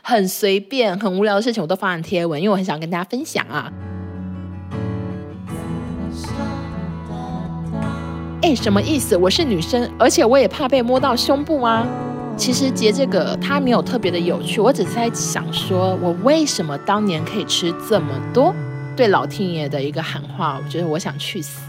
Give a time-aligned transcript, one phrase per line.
[0.00, 3.70] 很随便、很无聊的事情，我都发上贴文，因为我很想跟大家分享啊。
[8.42, 9.16] 哎，什么意思？
[9.16, 11.86] 我是女生，而且我也怕被摸到胸部吗？
[12.36, 18.54] 其实截这个它没有特别的有趣，我只是在想说，我为什么当年可以吃这么多？
[18.96, 21.60] 对老天爷的一个喊话，我觉得我想去死。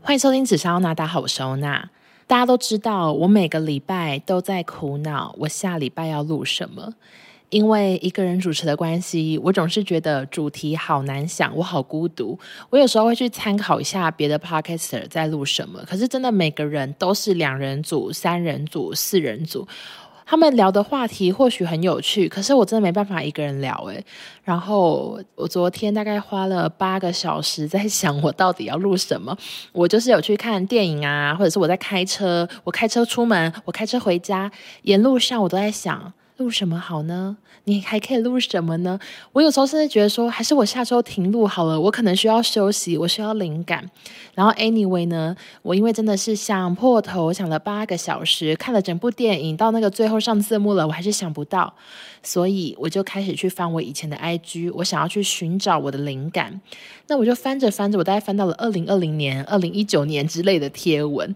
[0.00, 1.88] 欢迎收听紫砂欧娜，大家好，我是欧娜。
[2.26, 6.94] 大家都知道，我每个礼拜都在苦恼，我下礼拜要录什么。
[7.50, 12.38] 因为一个人主持的关系，我总是觉得主题好难想，我好孤独。
[12.70, 19.68] 我有时候会去参考一下别的 podcaster 在录什么，可是真的每个人都是两人组、三人组、四人组，
[20.32, 24.02] 他们聊的话题或许很有趣，可是我真的没办法一个人聊诶。
[24.42, 29.36] 然后我昨天大概花了八个小时在想，我到底要录什么。
[29.72, 34.50] 我就是有去看电影啊，或者是我在开车，我开车出门，我开车回家，
[34.84, 36.10] 沿路上我都在想。
[36.42, 37.36] 录什么好呢？
[37.64, 38.98] 你还可以录什么呢？
[39.30, 41.80] 我有时候甚至觉得说，还是我下周停录好了。
[41.80, 43.88] 我可能需要休息，我需要灵感。
[44.34, 51.72] 然后 anyway 呢，我因为真的是想破头，想了八个小时，看了整部电影，到那个最后上字幕了，我还是想不到，
[52.24, 56.60] 所以我就开始去翻我以前的 IG，我想要去寻找我的灵感。
[57.06, 61.32] 那我就翻着翻着，我大概翻到了二零二零年、二零一九年之类的贴文，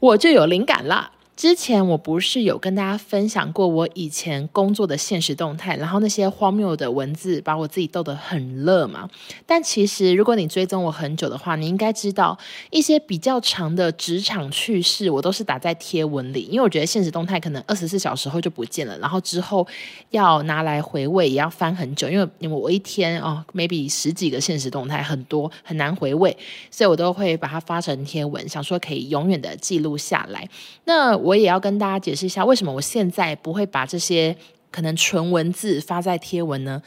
[0.00, 1.12] 我就有灵感了。
[1.36, 9.06] 之前我不是有跟大家分享过我以前工作的现实动态，然后那些荒谬的文字把我自己逗得很乐嘛。
[9.44, 12.36] 但其实如果你追踪我很久的话，你应该知道
[12.70, 19.66] 一些比较长的职场趣事，我都是打在贴文里，因为我觉得现实动态可能二十四小时后就不见了，然后之后
[20.08, 26.34] 要拿来回味也要翻很久，因为因为我一天哦，maybe 十几个现实动态很多很难回味，
[26.70, 30.48] 所以我都会把它发成贴文，想说可以永远的记录下来。
[30.84, 34.34] 那我也要跟大家解释一下，为什么我现在不会把这些
[34.70, 36.80] 可能纯文字发在贴文呢？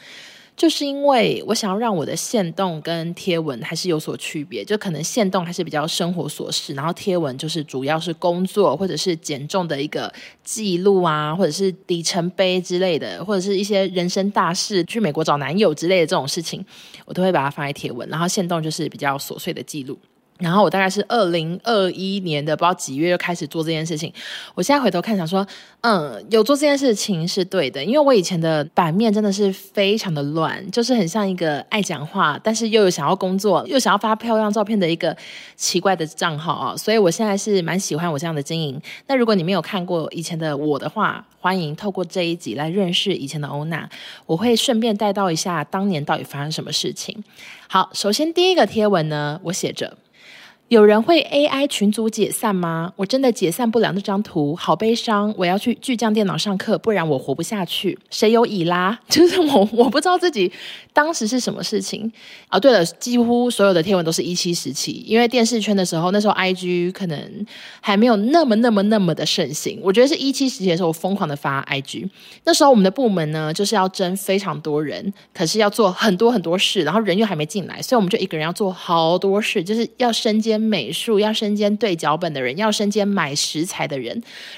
[0.56, 10.12] 就是因为我想要让我的线动跟贴文还是有所区别，就可能线动还是比较生活琐事，然后贴文就是主要是工作或者是减重的一个
[10.44, 16.62] 记录啊，或者是里程碑之类的，或者是一些人生大事，去美国找男友之类的这种事情，
[17.06, 19.98] 我都会把它放在贴文，然后线动就是比较琐碎的记录。
[20.40, 24.12] 然后我大概是二零二一年的不知道几月就开始做这件事情。
[24.54, 25.46] 我现在回头看想说，
[25.82, 35.16] 嗯，有做这件事情是对的，因为我以前的版面真的是非常的乱，就是很像一个爱讲话，但是又有想要工作，又想要发漂亮照片的一个
[35.56, 36.76] 奇怪的账号啊。
[36.76, 38.80] 所以我现在是蛮喜欢我这样的经营。
[39.06, 43.88] 那如果你没有看过以前的我的话，欢迎透过这一集来认识以前的欧娜。
[44.26, 47.22] 我会顺便带到一下当年到底发生什么事情。
[47.68, 49.96] 好，首先第一个贴文呢，我写着。
[50.70, 52.92] 有人会 AI 群组解散吗？
[52.94, 55.34] 我真的解散不了那张图，好悲伤。
[55.36, 57.98] 我要去巨匠电脑上课，不然我活不下去。
[58.08, 58.96] 谁有乙拉？
[59.10, 60.52] 就是我，我不知道自己
[61.00, 62.12] 当时是什么事情
[62.48, 62.60] 啊。
[62.60, 67.46] 对了，几乎所有的贴文都是一七时期，因为电视圈的时候，那时候 IG 可能
[67.80, 69.80] 还没有那么、那么、那么的盛行。
[69.82, 72.06] 我觉得是一七时期的时候，我疯狂的发 IG。
[72.44, 80.60] 那时候我们的部门呢，就是要征非常多人，可是要做很多很多事，然后人又还没进来，所以我们就一个人要做好多事，就是要身兼。
[80.60, 84.12] 美术要身兼对脚本的人，要身兼买食材的人。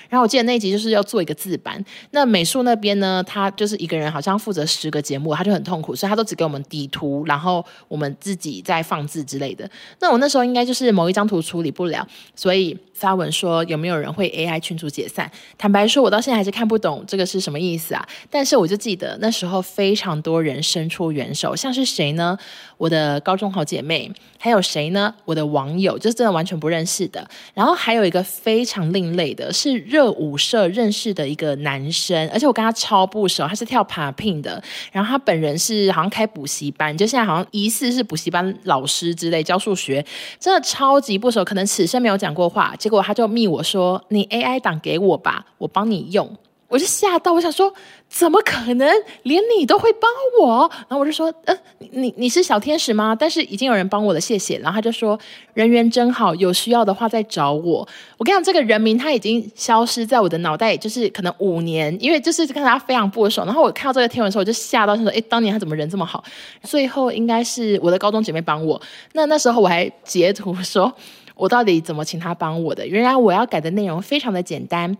[0.08, 1.82] 然后我记得那一集就是要做一个自版。
[2.10, 9.68] 那美术那边呢，他就是一个人，好像负责十个节目，他就很痛苦，所以他都给我们底图，然后我们自己再放字之类的。
[10.00, 12.78] 那我那时候应该就是某一张图处理不了，所以。
[12.94, 15.28] 发文说有没有人会 AI 群组解散？
[15.58, 18.08] 坦白说，我到现在还是看不懂这个是什么意思啊。
[18.30, 22.38] 但是我就记得那时候非常多人伸出援手，像是谁呢？
[22.76, 25.12] 我的高中好姐妹，还有谁呢？
[25.24, 27.28] 我的网友，就是真的完全不认识的。
[27.54, 34.62] 然后还有一个非常另类的，是热舞社认识的一个男生，而且我跟他超不熟，他是跳 popping 的。
[34.92, 40.04] 然后他本人是好像开补习班，就现在好像疑似是补习班老师之类，教数学，
[40.38, 42.76] 真的超级不熟，可能此生没有讲过话。
[42.78, 46.36] 结果他就密我说：“你 AI 档给我吧，我帮你用。”
[46.72, 47.70] 我就吓到，我想说
[48.08, 48.90] ：“怎么可能？
[49.24, 50.10] 连你都会帮
[50.40, 51.54] 我？”然后我就说：“呃，
[51.90, 54.56] 你你是小天使吗？”但是已经有人帮我了，谢谢。
[54.60, 55.18] 然后他就说
[55.52, 57.86] ：“人缘真好，有需要的话再找我。”
[58.16, 63.44] 我跟你讲，这个人名他已经消失在我的脑袋，就是可能五年，因为就是跟他非常不熟。
[63.44, 66.24] 然后我看到这个贴文的时候，我就吓到，他说：“诶，当年他怎么人这么好？”
[66.64, 68.80] 最后应该是我的高中姐妹帮我。
[69.12, 70.90] 那那时候我还截图说。
[71.34, 72.86] 我到底怎么请他帮我的？
[72.86, 74.94] 原来我要改的内容非常的简单，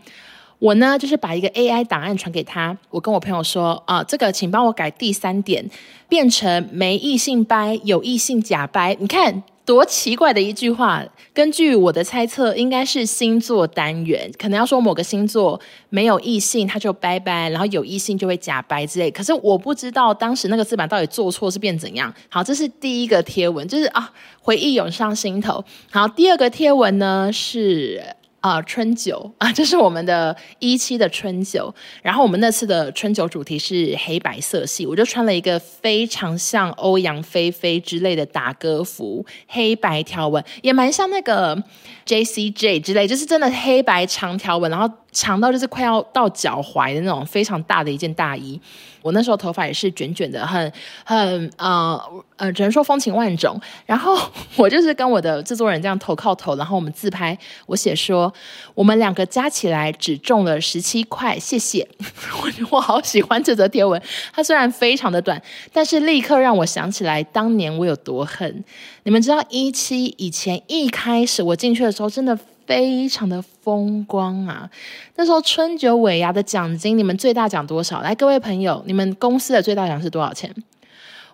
[0.63, 5.69] 我呢就是把一个 AI 档案传给他，我跟我朋友说啊，这个请帮我改第三点，
[6.09, 8.97] 变成没异性掰，有异性假掰。
[9.01, 11.05] 你看多奇怪的一句话！
[11.35, 19.11] 根据我的猜测，应该是星座单元，可能要说某个星座没有异性，他就掰掰，然后有异性就会假掰之类。
[19.11, 22.15] 可是我不知道当时那个字板到底做错是变怎样。
[22.29, 25.65] 好，这是第一个贴文，就是啊，回忆涌上心头。
[25.91, 28.01] 好，第二个贴文呢是。
[28.43, 31.73] 啊、春酒啊，这是我们的一期的春酒。
[32.03, 41.63] 然后我们那次的春酒主题是黑白色系，我就穿了一个非常像欧阳菲菲之类的打歌服，黑白条纹，也蛮像那个
[42.05, 48.61] J C J 之类，就是真的黑白长条纹，然后长到就是快要到脚踝的那种非常大的一件大衣。
[49.03, 50.73] 我那时候头发也是卷卷的，很
[51.05, 52.01] 很呃
[52.37, 53.61] 呃，只能说风情万种。
[53.85, 54.17] 然后
[54.57, 57.37] 我就是跟我的制作人这样头靠头，然后我们自拍。
[57.67, 58.33] 我写说
[58.75, 61.87] 我们两个加起来只中了十七块，谢谢。
[62.41, 64.01] 我我好喜欢这则贴文，
[64.33, 65.43] 它虽然非常的短，
[65.73, 68.65] 但是立刻让我想起来当年我有多恨。
[69.03, 72.39] 你们知道一期以前一开始我进去的时候，真的。
[72.73, 74.71] 非常的风光啊！
[75.17, 78.01] 那时候春酒尾牙的奖金，你们最大奖多少？
[78.01, 80.55] 来，各位朋友，你们公司的最大奖是多少钱？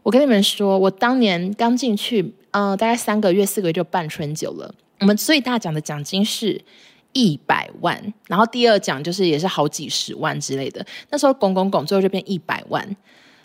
[0.02, 4.74] 我跟你们说，我当年刚进去，呃，大概三个月、四个月就办春酒了。
[5.00, 6.60] 我们最大奖的奖金是
[7.12, 10.84] 一百万，然后第二奖就是也是好几十万之类的。
[11.10, 12.96] 那时候拱拱拱，最后就变一百万。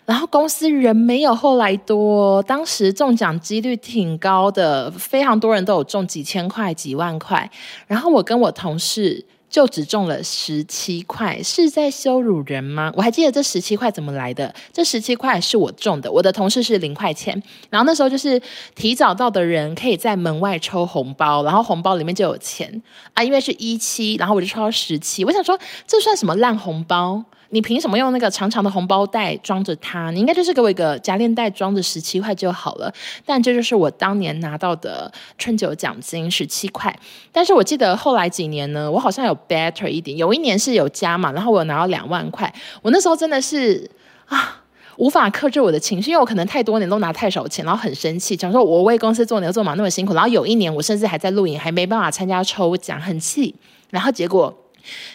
[0.06, 7.50] 然后公司人没有后来多，当时中奖几率挺高的，非常多人都有中几千块、几万块。
[7.86, 12.92] 然后我跟我同事就只中了十七块，是在羞辱人吗？
[12.96, 17.42] 我还记得这十七块怎么来的，这十七块是我中的，我的同事是零块钱。
[17.70, 18.38] 然后那时候就是
[18.74, 22.82] 提早到的人可以在门外抽红包，然后红包里面就有钱
[23.14, 25.24] 啊，因为是一期，然后我就抽到十七。
[25.24, 27.24] 我想说，这算什么烂红包？
[27.54, 30.10] 你凭什么用那个长长的红包袋装着它？
[30.10, 32.92] 你应该就是给我一个夹链袋装着十七块就好了。
[33.24, 36.92] 但这就是我当年拿到的春酒奖金十七块。
[37.30, 42.52] 但是我记得后来几年呢，我好像有 better 一点，有一年是有加嘛，然后我有拿到两万块。
[42.82, 43.88] 我那时候真的是
[44.26, 44.60] 啊，
[44.96, 53.54] 无法克制我的情绪，因为我可能太多年都拿太少钱，然后很生气，想说我为公司做牛做马那么辛苦，然后有一年我甚至还在录影，还没办法参加抽奖，很气。
[53.90, 54.52] 然后结果。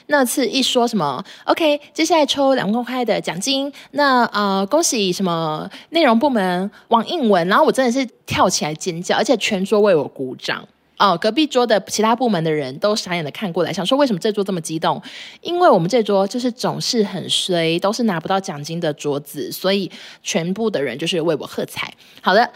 [0.08, 10.68] 那次一说什么，OK，接下来抽两万块的奖金，那呃，恭喜什么内容部门王应文，然后我真的是跳起来尖叫，而且全桌为我鼓掌
[10.98, 11.18] 哦。
[11.18, 15.02] 隔壁桌的其他部门的人都傻眼的看过来，想说为什么这桌这么激动？
[15.42, 19.90] 因为我们这桌就是总是很衰，都是拿不到奖金的桌子，所以
[20.24, 21.94] 全部的人就是为我喝彩。
[22.22, 22.50] 好的。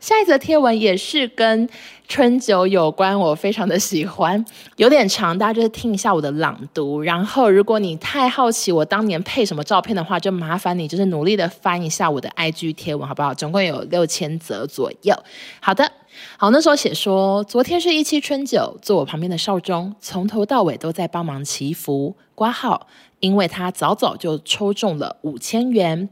[0.00, 1.68] 下一则贴文也是跟
[2.08, 4.44] 春酒有关，我非常的喜欢，
[4.76, 7.00] 有点长，大家就是听一下我的朗读。
[7.00, 13.32] 然后，如果你太好奇我当年配什么照片的话，就麻烦你就是努力的翻一下我的 IG 贴文，好不好？
[13.32, 15.14] 总共有六千则左右。
[15.60, 15.90] 好的，
[16.36, 22.88] 好，那时候写说，昨天是一期春酒，坐我旁边的少中从头到尾都在帮忙祈福挂号，
[23.20, 26.08] 因为他早早就抽中了五千元。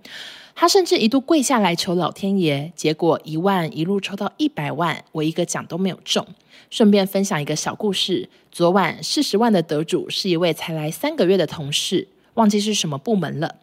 [0.60, 6.26] 他甚至一度跪下来求老天爷，结果一万一路抽到一百万，我一个奖都没有中。
[6.68, 13.54] 顺便分享一个小故事：昨晚四十万的得主是一位才来三个月的同事，忘记是什么部门了。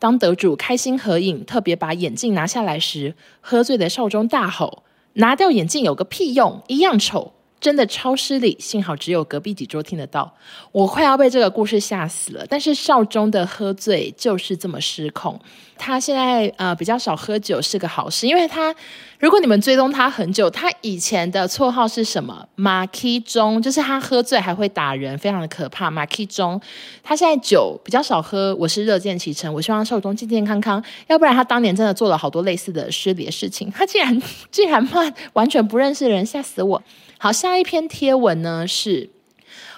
[0.00, 4.82] 当得主开心合影，特别把眼镜拿下来时，喝醉的少中大吼
[5.14, 10.32] ：“拿掉眼镜有个屁用，一样丑！”真的超失礼，幸好只有隔壁几桌听得到。
[10.72, 12.44] 我快要被这个故事吓死了。
[12.48, 15.38] 但是少中的喝醉就是这么失控。
[15.76, 18.74] 他现在呃比较少喝酒是个好事，因为他
[19.18, 22.46] 如果你们追踪他很久，他以前的绰号是什么？
[22.54, 25.90] 马 K 中，就是他喝醉还会打人，非常的可怕。
[25.90, 26.60] 马 K 中，
[27.02, 29.52] 他现在酒比较少喝，我是乐见其成。
[29.52, 33.70] 我希望少中健健康康，要不然他当年真的做了好多类似的失礼的事情。
[33.70, 36.82] 他竟然竟然骂完全不认识的人，吓死我。
[37.22, 39.10] 好，下一篇贴文呢，是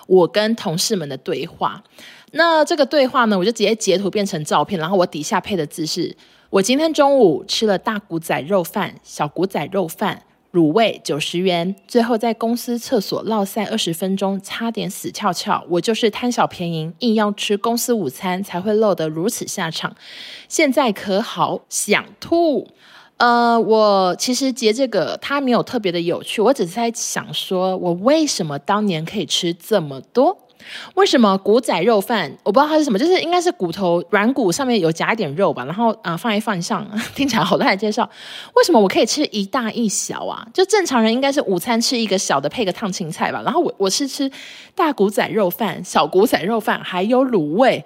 [0.07, 1.83] 我跟同事们的对话。
[2.31, 6.17] 那这个对话呢，我就直接截图变成照片，然后我底下配的字是：
[6.51, 10.23] 我今天中午吃了大骨仔肉饭、小骨仔肉饭，
[10.53, 15.67] 卤味九十元，最后在公司厕所落赛二十分钟，差点死翘翘。
[15.69, 19.97] 我就是贪小便宜，硬要吃公司午餐，才会落得如此下场。
[20.47, 22.69] 现在可好想吐。
[23.23, 30.37] 呃，我其实截这个，它没有特别的有趣，我只是在想说，我为什么当年可以吃这么多？
[30.95, 32.37] 为什么骨仔肉饭？
[32.43, 38.03] 我不知道它是什么，就是应该是骨头软骨上面有夹一点肉吧，然后啊、放一放上， 听起来好难介绍。
[38.57, 40.45] 为什么我可以吃一大一小啊？
[40.53, 44.29] 就正常人应该是午餐吃一个小的配个烫青菜吧，然后我我是吃
[44.75, 47.85] 大骨仔肉饭、小骨仔肉饭，还有卤味。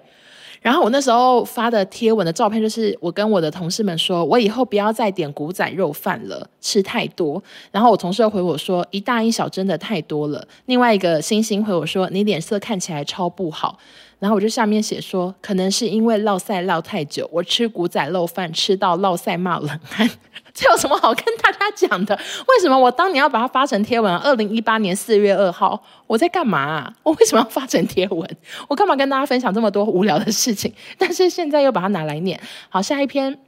[0.66, 7.40] 然后我那时候发的贴文的照片，就是我跟我的同事们说，我以后不要再点古仔肉饭了，吃太多。
[7.70, 10.44] 然后我同事又回我说，一大一小真的太多了。
[10.64, 13.78] 另外一个星星回我说，你脸色看起来超不好。
[14.18, 20.10] 然后我就下面写说，可能是因为落赛落太久，我吃古仔肉饭吃到落赛冒冷汗。
[20.56, 22.16] 这有什么好跟大家讲的？
[22.16, 24.16] 为什么我当年要把它发成贴文？
[24.16, 26.92] 二零一八年四月二号，我在干嘛啊？
[27.02, 28.36] 我为什么要发成贴文？
[28.66, 30.72] 我干嘛跟大家分享这么多无聊的事情？
[30.96, 32.40] 但是现在又把它拿来念。
[32.70, 33.38] 好，下一篇，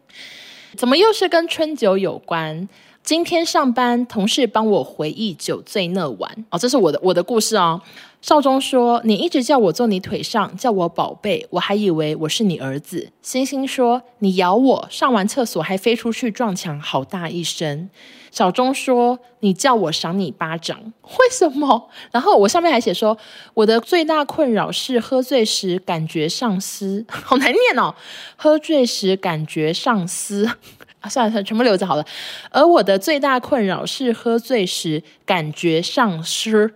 [0.76, 2.68] 怎么又是跟春酒有关？
[3.02, 6.44] 今天上班，同事帮我回忆酒醉那晚。
[6.50, 7.80] 哦，这是我的我的故事哦。
[8.20, 17.88] 少中说：“你一直叫我坐你腿上，叫我宝贝，我还以为我是你儿子。”星星说：“你咬我，上完厕所还飞出去撞墙，好大一声。”
[18.32, 23.16] 小钟说：“你叫我赏你巴掌， 为什么？” 然后我上面还写说
[23.54, 27.94] ：“我的最大困扰是喝醉时感觉上司， 好难念哦。
[28.36, 30.44] 喝醉时感觉上司
[31.00, 32.04] 啊，算了算了，全部留着好了。
[32.50, 36.74] 而我的最大困扰是喝醉时感觉上司。”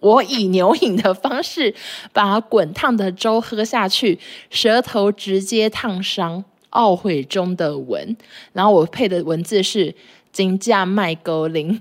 [0.00, 1.74] 我以牛饮的方式
[2.12, 4.18] 把滚烫的粥喝下去，
[4.50, 8.16] 舌头直接烫伤，懊悔中的文。
[8.52, 9.94] 然后我配的文字是
[10.32, 11.80] “金价卖高零”。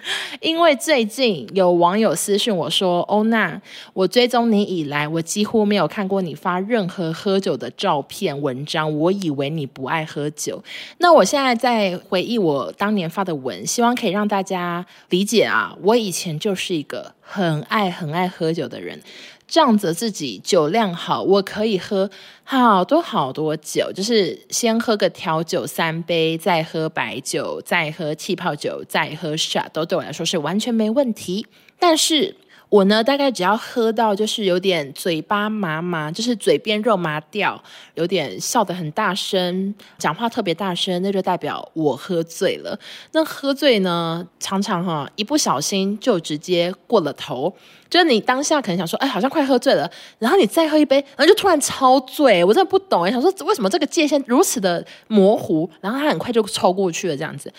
[0.40, 3.60] 因为最近有网友私讯我说：“欧娜，
[3.92, 8.96] 我追踪你以来，我几乎没有看过你发任何喝酒的照片、文章。
[8.96, 10.62] 我以为你不爱喝酒。
[10.98, 19.00] 那我现在在回忆我当年发的文，希望可以让大家理解啊，我以前就是一个很爱、很爱喝酒的人。”
[19.48, 22.08] 仗着自己酒量好，我可以喝
[22.44, 31.46] 好多好多酒，就是先喝个调酒三杯，再喝白酒，再喝气泡酒，再喝 shot，都对我来说是完全没问题。
[31.78, 32.36] 但是
[32.68, 37.62] 我呢，大概只要喝到就是有点嘴巴麻麻，就是嘴边肉麻掉，
[37.94, 42.78] 有点笑得很大声，讲话特别大声，那就代表我喝醉了。
[43.12, 47.54] 那喝醉呢，常常哈一不小心就直接过了头。
[47.88, 57.50] 就是你当下可能想说，哎，好像快喝醉了，然后你再喝一杯，然后就突然超醉，我真的不懂哎，想说为什么这个界限如此的模糊，然后他很快就抽过去了这样子。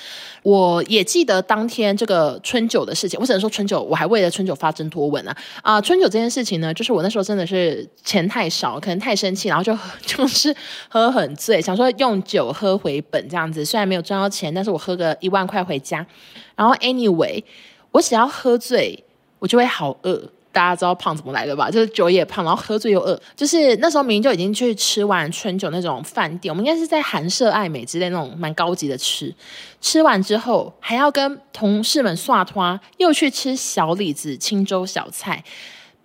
[0.43, 10.53] 我也记得当天这个春酒的事情，我只能说春酒，我还为了春酒发征托文啊啊、春酒这件事情呢，就是我那时候真的是钱太少，可能太生气，然后就 就是
[10.89, 16.05] 喝很醉，想说用酒喝回本这样子，虽然没有赚到钱，但是我喝个一万块回家。
[16.55, 17.41] 然后 anyway，
[17.91, 19.05] 我只要喝醉。
[19.41, 20.21] 我就会好饿，
[20.59, 21.71] 大家知道胖怎么来的吧？
[21.71, 23.17] 就是酒也胖，然后喝醉又饿。
[23.33, 29.33] 就是那时候明明就已经去吃完春酒那种饭店，我们应该是在韩舍、爱美之类那种蛮高级的吃。
[29.79, 35.41] 吃完之后还要跟同事们刷拖，又去吃小李子清粥小菜。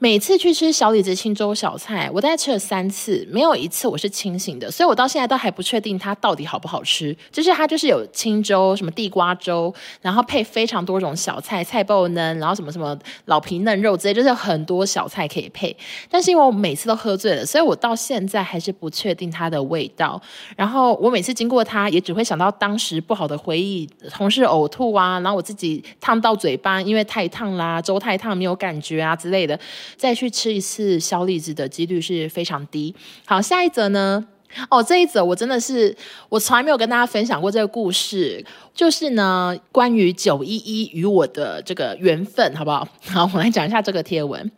[0.00, 7.16] 每次去吃小李子清粥小菜，我大概吃了三次，没有一次我是清醒的，所以我到现在都还不确定它到底好不好吃。
[7.32, 9.72] 就是它就是有清粥，什么地瓜粥，
[10.02, 12.94] 然后配非常多种小菜，菜爆嫩，然后什么什么
[13.26, 15.74] 老皮嫩肉之类，就是很多小菜可以配。
[16.10, 20.20] 但是因为我每次都喝醉了，所以我到现在还是不确定它的味道。
[20.54, 29.58] 然后我每次经过它，也只会想到当时不好的回忆，同事呕吐啊，然后我自己烫到嘴巴，因为太烫啦，粥太烫没有感觉啊之类的。
[29.96, 32.94] 再去吃一次小李子的几率是非常低。
[33.24, 34.26] 好，下一则呢？
[34.70, 35.96] 哦，这一则我真的是
[36.28, 42.86] 我从来没有跟大家分享过这个故事，就是呢关于九一一与我的这个缘分，好不好？
[43.10, 44.48] 好，我来讲一下这个贴文。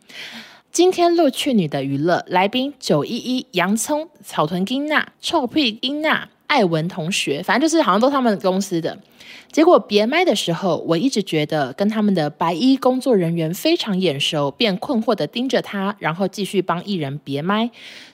[0.71, 8.97] 今天录去你的娱乐来宾九一一洋葱草屯金娜臭屁金娜艾文同学，反正就是好像都他们公司的。
[9.51, 17.69] 结果别麦的时候，我一直觉得跟他们的白衣工作人员非常眼熟，便困惑的盯着他，然后继续帮艺人别麦。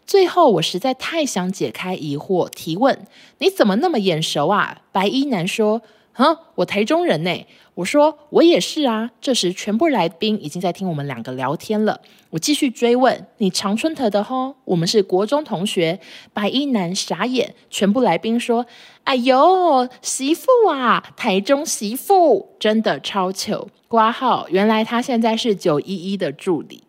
[0.06, 2.98] 最后我实在太想解开疑惑，提问：
[3.40, 4.82] 你怎么那么眼熟啊？
[4.92, 5.82] 白衣男说：
[6.14, 7.46] 哼，我台中人呢。
[7.76, 9.12] 我说我也是啊。
[9.20, 12.00] 这时全部来宾已经在听我们两个聊天了。
[12.30, 14.56] 我继续追问：你常春藤的吼？
[14.66, 16.00] 我们是国中同学。
[16.34, 17.56] 白衣男傻眼。
[17.70, 18.66] 全部来宾说：
[19.04, 23.70] 哎呦，媳妇啊，台中媳妇，真的超糗。
[23.88, 26.84] 挂号，原来他现在是九一一的助理。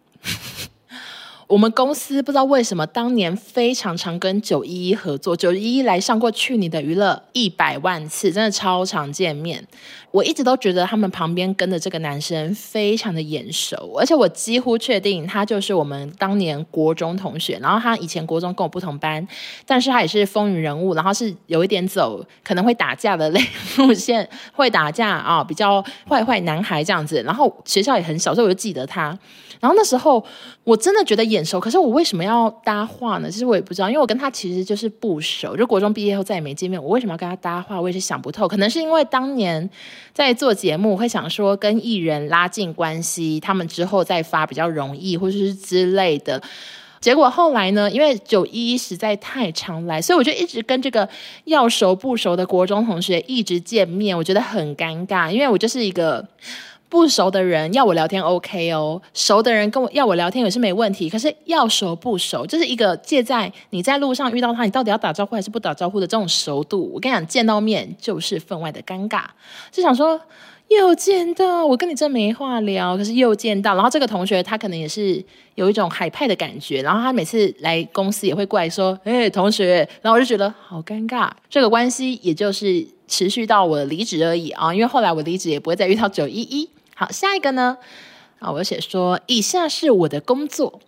[1.54, 9.64] 我们公司不知道为什么当年非常常跟九一一合作，九一一来上过去你的娱乐一百万次，真的超常见面。
[10.11, 17.56] 我一直都觉得他们旁边跟的这个男生非常的眼熟，而且我几乎确定他就是我们当年国中同学。
[17.62, 19.25] 然后他以前国中跟我不同班，
[19.64, 23.40] 但是他也是风云人物，然后是有一点走可能会打架的类
[23.76, 27.23] 路线， 会打架啊，比较坏坏男孩这样子。
[27.23, 29.16] 然后学校也很小，所以我就记得他。
[29.61, 30.23] 然后那时候
[30.62, 33.30] 我真的觉得眼熟，可是我为什么要搭话呢？
[33.30, 37.80] 其实我也不知道，因为我跟他其实就是不熟，就国中毕业后再也没见面，我为什么要跟他搭话？
[37.80, 38.48] 我也是想不透。
[38.48, 39.68] 可能是因为当年
[40.12, 46.42] 在做节目，会想说跟艺人拉近关系，他们之后再发比较容易，或者是之类的。
[47.00, 51.08] 结果后来呢，因为九一实在太常来，所以我就一直跟这个
[51.44, 56.26] 要熟不熟的国中同学一直见面，我觉得很尴尬，因为我就是一个。
[56.88, 61.11] 不熟的人要我聊天 OK 哦，熟的人跟我要我聊天也是没问题。
[61.11, 66.91] 可是要熟不熟，就是一个介在你在路上遇到他，你到底要打招呼还是不打招呼的这种熟度。
[66.95, 69.25] 我跟你讲，见到面就是分外的尴尬。
[69.73, 70.21] 就想说
[70.69, 73.75] 又见到，我跟你真没话聊，可是又见到。
[73.75, 75.23] 然后这个同学他可能也是
[75.57, 81.29] 有一种海派的感觉，然后他每次来公司也会过来说：“哎，同学。”然后我就觉得好尴尬。
[81.50, 86.69] 这个关系也就是持续到我离职而已啊，因为后来我离职也不会再遇到九一一。
[86.94, 87.78] 好，下一个呢？
[88.38, 90.80] 啊，我写说，以下是我的工作：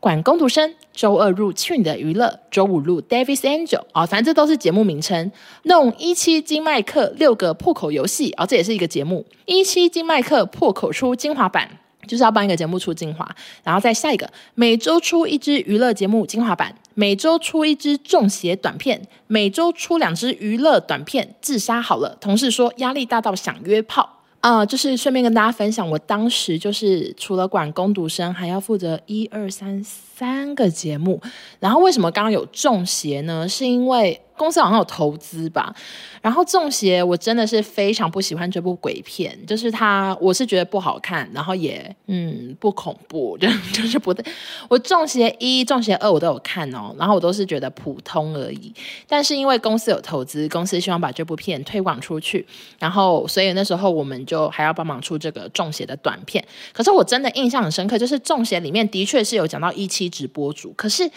[0.00, 5.32] 管工读生，周二入去你的娱乐，周五入 Davis Angel 啊，反正这都是节目名称。
[5.62, 9.24] 弄一期金麦克六个破口游戏啊，这也是一个节目。
[9.46, 13.26] 一期金麦克破口出精华版，就是要帮一个节目出精华。
[13.62, 21.36] 然后再下一个，每周出一支娱乐节目精华版，每周出一支中邪短片，每周出两支娱乐短片。
[21.40, 24.17] 自杀好了，同事说压力大到想约炮。
[24.40, 31.20] 啊、就是顺便跟大家分享，我当时就是除了管工读生，还要负责一二三三个节目。
[31.60, 33.48] 然后为什么刚刚有中邪呢？
[33.48, 34.20] 是因为。
[34.38, 35.74] 公司好像有投资吧，
[36.22, 44.24] 然后《中邪》我真的是非常不喜欢这部鬼片，就是它，我是觉得不好看，然后也嗯不恐怖， 就就是不对。
[44.68, 48.72] 我《中邪一》《中邪二》我都有看哦，然后我都是觉得普通而已。
[49.06, 52.46] 但是因为公司有投资，公司希望把这部片推广出去，
[52.78, 56.42] 然后所以那时候我们就还要帮忙出这个《中邪》的短片。
[56.72, 61.10] 可是我真的印象很深刻，就是《中邪》里面的确是有讲到一期直播主，可是。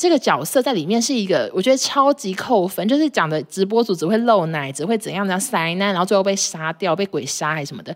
[0.00, 7.94] 这个角色在里面是一个，我觉得超级扣分，就是讲的直播主只会露奶，只会怎样怎样塞奶，然后最后被杀掉，被鬼杀还是什么的。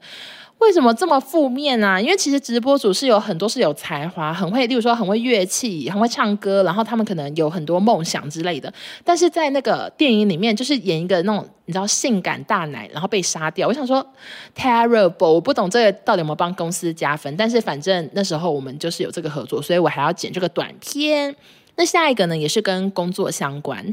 [0.58, 1.98] 为什么这么负面啊？
[1.98, 8.70] 因为其实直播主是有很多是有才华，很会，例如说很会乐器，很会唱歌，然后他们可能有很多梦想之类的。
[9.02, 13.66] 但是在那个电影里面，就是演一个那种你知道性感大奶，然后被杀掉。
[13.66, 14.06] 我想说
[14.54, 15.32] ，terrible！
[15.32, 21.34] 我不懂这个到底有没有帮公司加分，但是反正那时候我们就是有这个合作，所以我还要剪这个短片。
[21.76, 23.88] 那下一个呢，也是跟工作相关。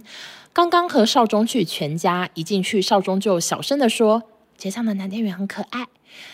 [0.53, 4.23] 刚刚和少中去全家，一进去，少中就小声的说
[4.57, 5.87] ：“结账的男店员很可爱。”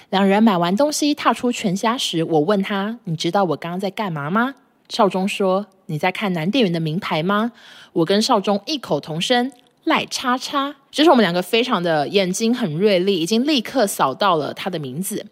[0.10, 4.56] 两人买完东西，踏出全家时，我问他：“你知道我刚刚在干嘛吗？”
[4.90, 7.52] 少中说：“你在看男店员的名牌吗？”
[7.94, 9.52] 我跟少中异口同声
[9.86, 15.26] ：“赖叉叉。”就是我们两个非常的眼睛很锐利，已经立刻扫到了他的名字。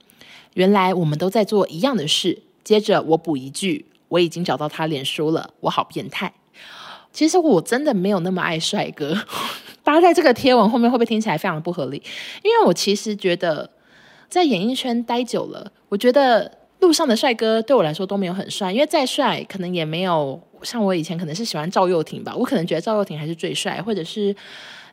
[0.54, 2.44] 原来我们都在做一样的事。
[2.64, 3.86] 接着我补一句。
[4.16, 6.32] 我已经找到他脸书了，我好变态。
[7.12, 9.14] 其实我真的没有那么爱帅哥，
[9.84, 12.02] 搭在这个贴文后面会不会听起来非常不合理？
[12.44, 13.70] 因为我其实觉得
[14.30, 16.50] 在演艺圈待久了，我觉得
[16.80, 24.36] 路上的帅哥对我来说都没有很帅，因为再帅可能也没有像我以前可能是喜欢赵又廷吧，我可能觉得赵又廷还是最帅，或者是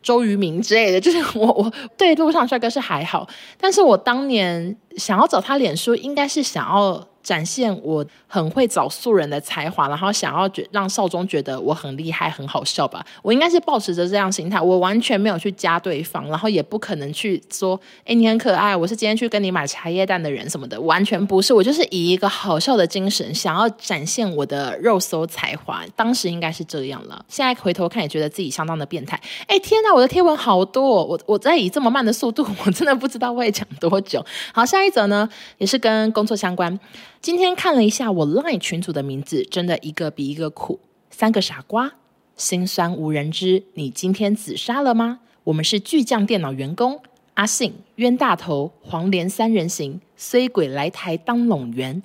[0.01, 0.99] 周渝民之类的。
[1.05, 3.25] 就是我我对路上帅哥是还好，
[3.57, 7.07] 但是我当年想要找他脸书，应该是想要。
[7.23, 13.03] 展现我很会找素人的才华，然后想要觉让少中觉得我很厉害、很好笑吧。
[13.21, 25.81] 我应该是抱持着这样心态，我完全没有去加对方，然后也不可能去说：“哎，你很可爱，我是今天去跟你买茶叶蛋的人什么的。”完全不是，我就是以一个好笑的精神，想要展现我的肉搜才华。
[25.95, 29.17] 当时应该是这样了，现在回头看也觉得自己相当的变态。
[29.47, 34.25] 哎，天哪，我的贴文好多哦，我我在以这么慢的速度，我真的不知道会讲多久。
[34.53, 36.77] 好，下一则呢，也是跟工作相关。
[37.23, 40.81] 今天看了一下我 LINE 群组的名字，真的一个比一个苦。
[41.09, 41.93] 三个傻瓜，
[42.35, 43.63] 心酸无人知。
[43.75, 45.21] 你今天自杀了吗？
[45.45, 47.01] 我们是巨匠电脑员工，
[47.35, 52.03] 阿信、冤大头、黄连三人行，衰鬼来台当拢员。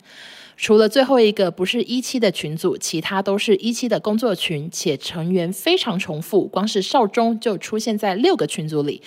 [0.57, 9.03] 除了最后一个不是一期的群组，其他都是一期的工作群，且成员非常重复，光是少中就出现在六个群组里。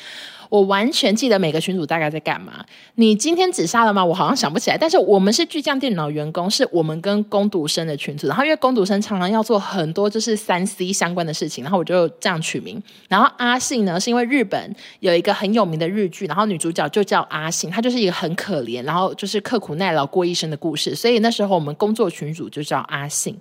[0.51, 2.65] 我完全记得每个群主大概在干嘛。
[2.95, 4.03] 你今天只杀了吗？
[4.03, 4.77] 我好像想不起来。
[4.77, 8.27] 但是我们是巨匠电脑员工，是我们跟工读生的群组。
[8.27, 12.83] 然后因为工读生常常要做很多就是三 C 相关的事情，然后我就这样取名。
[13.07, 20.93] 然后阿信呢，是因为日本有一个很有名的日剧，然后女主角就叫阿信，她就是一个很可怜，然后就是刻苦耐劳过一生的故事。
[20.93, 23.33] 所以那时候我们工作群组就叫阿信。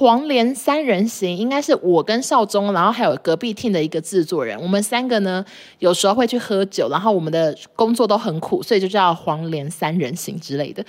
[0.00, 5.44] 黄连三人行应该是我跟少宗，然后还有隔壁厅的一个制作人，我们三个呢
[5.78, 10.82] 有时候会去喝酒，然后我们的工作都很苦，所以就叫黄连三人行之类的。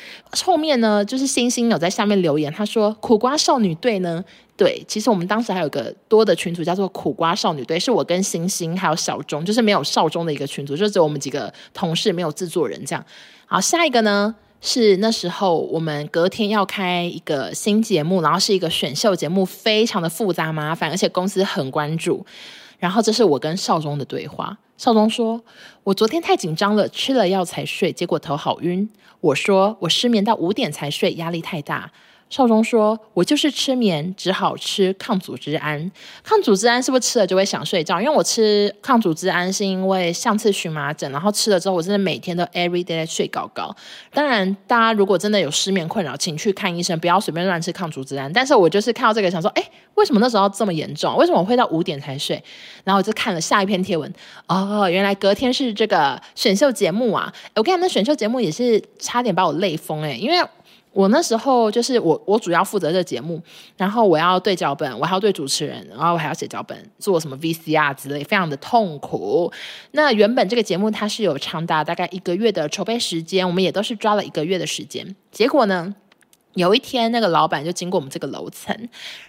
[0.46, 4.24] 后面呢，就是星星有在下面留言，他说苦瓜少女队呢，
[4.56, 13.06] 对，其实我们当时还有个多的群组叫做苦瓜少女队，是我跟星星还有小钟，就是没有少宗的一个群组，就只有我们几个同事，没有制作人这样。
[13.46, 14.34] 好，下一个呢？
[14.62, 22.24] 是那时候，我们隔天要开一个新节目，然后是一个选秀节目，非常的复杂麻烦，而且公司很关注。
[22.78, 24.58] 然后这是我跟少宗的对话。
[24.78, 25.44] 少宗说
[25.84, 28.90] ：“我昨天太紧张了，吃了药才睡，结果头好晕。”
[29.22, 31.92] 我说：“我失眠到五点才睡，压力太大。”
[32.32, 35.92] 少中说：“我就是吃眠，只好吃抗组织胺。
[36.24, 38.00] 抗组织胺是不是吃了就会想睡觉？
[38.00, 43.76] 因为我吃抗组织胺是因为上次荨麻疹，然后吃了之后，我真的每天都 every day 睡高高。
[44.14, 48.32] 当然，大家如果真的有失眠困扰，请去看医生，不要随便乱吃抗组织胺。
[48.32, 49.64] 但是我就是看到这个，想说，哎，
[49.96, 51.18] 为什么那时候这么严重？
[51.18, 52.42] 为什么我会到五点才睡？
[52.86, 54.10] 然后我就看了下一篇贴文，
[54.48, 57.34] 哦，原来隔天是这个选秀节目啊！
[57.56, 60.38] 我跟你讲，那选秀节目也是差点把我累疯哎，因为。
[60.94, 63.42] 我那时候就是我，我主要负责这节目，
[63.78, 69.52] 然后我要对脚本，我还要对主持人，然后我还要写脚本，做什么 VCR 之类，非常的痛苦。
[69.92, 75.16] 那原本这个节目它是有长达大概一个月的筹备时间，我们也都是抓了一个月的时间。
[75.32, 75.96] 结果呢，
[76.56, 78.76] 有一天那个老板就经过我们这个楼层，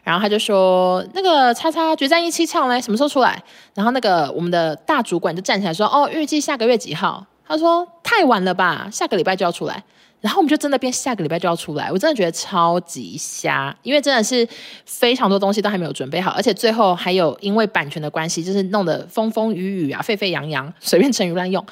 [0.03, 3.41] 然后他就说：“那个叉叉决战一期唱嘞，什么时候出来？”
[3.75, 9.85] 然后那个我们的大主管就站起来说：“哦，预计下个月几号？”他说：“太晚了吧，下个礼拜就要出来。”
[10.23, 14.49] 然后我们就真的变下个礼拜就要出来，我真的觉得超级瞎，因为真的是
[14.87, 21.63] 非常多东西都还没有准备好，而且最后还有因为版权的关系，就是弄得风风雨雨啊，沸沸扬扬，随便成语乱用。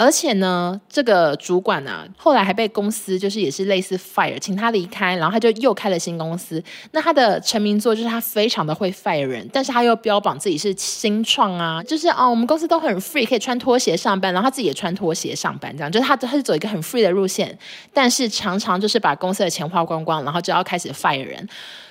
[0.00, 6.62] 而且呢，这个主管啊，后来还被公司就是也是类似 fire，请他离开，然后他就又开了新公司。
[6.92, 17.58] 那他的成名作就是他非常的会 fire 人，但是他又标榜自己是新创啊，就是哦，我们公司都很 free，可以穿拖鞋上班，然后他自己也穿拖鞋上班，这样就是他他是走一个很 free 的路线，
[17.92, 21.46] 但是常常就是把公司的钱花光光，然后就要开始 fire 人。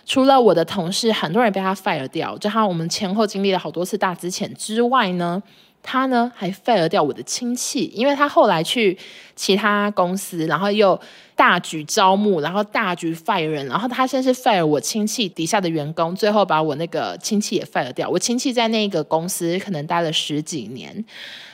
[0.08, 5.44] 除了我的同事，很多人被他 fire 掉，就他我们前后经历了好多次大资遣之外呢。
[5.82, 8.98] 他呢还 fire 掉我的亲戚，因为他后来去
[9.36, 11.00] 其他公司，然后又
[11.36, 18.10] 大举招募，然后大举 fire 人，然后他先是 fire 我亲戚底下的员工，最后把我那个亲戚也 fire 掉。
[18.10, 21.04] 我亲戚在那个公司可能待了十几年，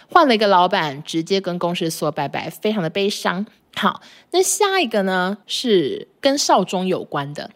[0.10, 3.46] 换了一个老板，直接跟公司说拜拜，非常的悲伤。
[3.76, 7.52] 好，那下一个呢是跟少中有关的。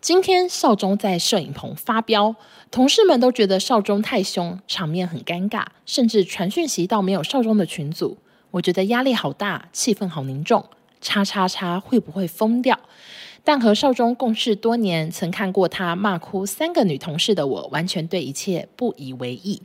[0.00, 2.36] 今天少中在摄影棚发飙，
[2.70, 8.16] 同事们都觉得少中太凶，场面很尴尬，甚至传讯息到没有少中的群组。
[8.52, 10.64] 我觉得压力好大，气氛好凝重。
[11.00, 12.78] 叉叉叉会不会疯掉？
[13.42, 19.60] 但和少中共事多年，曾看过他骂哭三个女同事的我，完全对一切不以为意。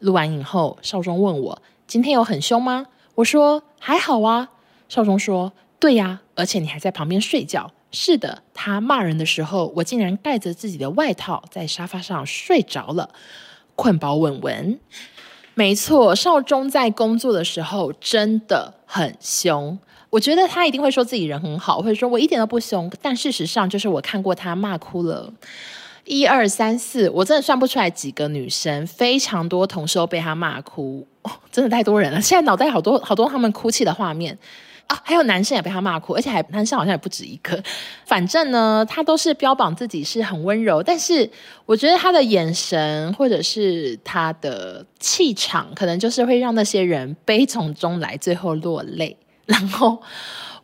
[0.00, 2.86] 录完影后，少中问我今天有很凶吗？
[3.14, 4.50] 我说还好啊。
[4.88, 7.72] 少中说对呀，而且你还在旁边睡觉。
[7.92, 13.10] 是的，他骂人的时候，我竟然盖着自己的外套在沙发上睡着了，
[13.74, 14.78] 困饱稳稳。
[15.54, 19.78] 没错，少中在工作的时候真的很凶。
[20.10, 22.90] 我觉得他一定会说自己人很好，或者说我一点都不凶。
[23.00, 25.32] 但事实上，就是我看过他骂哭了
[26.04, 31.06] 一二三四，我真的算不出来几个女生，非常多同事都被他骂哭，
[31.50, 32.20] 真的太多人了。
[32.20, 34.38] 现在脑袋好多好多他们哭泣的画面。
[34.86, 37.60] 啊，还有男生也被他骂哭，而且还男生好像也不止一个。
[38.04, 41.28] 反正呢，他都是标榜自己是很温柔，但是
[41.64, 49.16] 我觉得他的眼神或者是他的气场，可能就是会让那些人悲从中来，最后落泪。
[49.46, 50.00] 然后，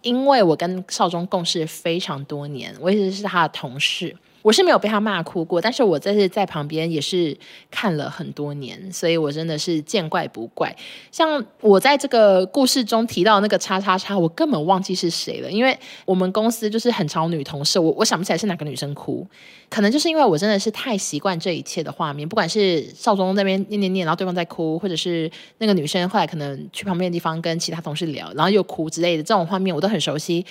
[0.03, 4.17] 因为我跟少宗共事非常多年，我一直是他的同事。
[4.43, 7.37] 我是没有被他骂哭过，但是我在这在旁边也是
[7.71, 10.75] 看了很多年，所以我真的是见怪不怪。
[11.11, 19.27] 像我在这个故事中提到那个叉叉叉，我根本忘记是谁了，因为我们公司就是很潮女同事，我我想不起来是哪个女生哭，
[19.71, 30.45] 可能就是因为我真的是太习惯这一切的画面，不管是少宗那边念念念，然后对方在哭，或者是那个女生后来可能去旁边的地方跟其他同事聊，然后又哭之类的这种画面，我都很熟悉。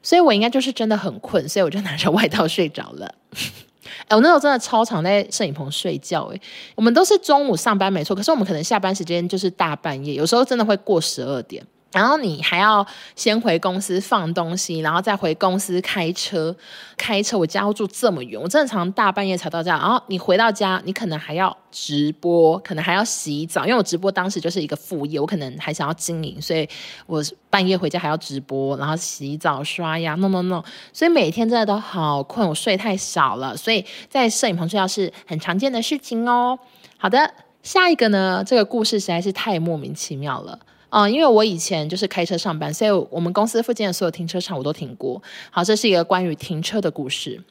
[0.00, 3.12] 所以我应该就是真的很困，所以我就拿着外套睡着了。
[4.08, 6.30] 哎，我那时候真的超常在摄影棚睡觉。
[6.32, 6.40] 哎，
[6.74, 11.64] 我们都是中午上班没错，可是我们可能下班时间就是大半夜，有时候真的会过十二点。
[11.90, 16.54] 然后你还要先回公司放东西，然后再回公司开车。
[16.96, 19.78] 开车，我家住这么远，我正常大半夜才到家。
[19.78, 26.68] 然后你回到家，你可能还要直播，可能还要洗澡，因为我直播当时就是一个副业，我可能还想要经营，所以
[27.06, 30.62] 我半夜回家还要直播，然后洗澡、刷牙，弄弄弄。
[30.92, 36.58] 所以每天真的都好困，我睡太少了，所以在摄影棚睡觉是很常见的事情哦。
[36.98, 40.58] 好的，下一个呢，这个故事实在是太莫名其妙了。
[40.90, 45.22] 嗯，因为我以前就是开车上班，所以我们公司附近的所有停车场我都停过。
[45.50, 47.42] 好，这是一个关于停车的故事。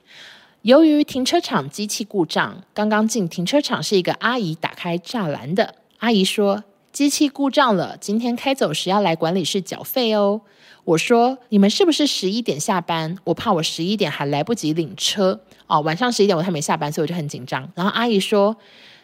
[0.63, 5.75] 由于停车场机器故障，刚刚进停车场是一个阿姨打开栅栏的。
[5.99, 10.41] 阿姨说：“机器故障了，今天开走时要来管理室缴费哦。”
[10.83, 13.15] 我说：“你们是不是十一点下班？
[13.23, 17.71] 我怕我十一点还来不及领车。”哦，晚上十一点我还没下班，所以我就很紧张。
[17.75, 18.57] 然后阿姨说：“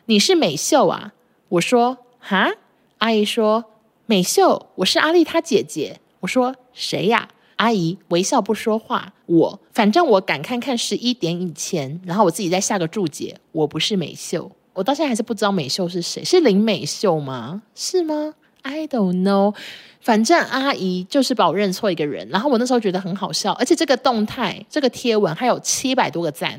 [0.07, 1.13] 你是美秀啊？”
[1.49, 2.49] 我说：“哈？”
[2.97, 3.65] 阿姨说。
[4.05, 6.01] 美秀，我是阿丽她姐姐。
[6.19, 7.29] 我说谁呀？
[7.55, 9.13] 阿姨微笑不说话。
[9.27, 13.37] 我反正我敢看看十一点以前，然后我自己再下个注解。
[13.53, 17.61] 我不是美秀，我到现在还是不知道美秀是谁，是林美秀吗？
[17.73, 19.55] 是吗？I don't know。
[20.03, 26.53] 反正阿姨就是把我认错一个人，然后我那时候觉得很好笑，而且这个动态、这个贴文还有七百多个赞，